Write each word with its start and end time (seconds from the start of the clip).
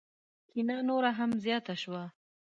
کینه 0.49 0.75
نوره 0.87 1.11
هم 1.19 1.31
زیاته 1.43 1.75
شوه. 1.81 2.03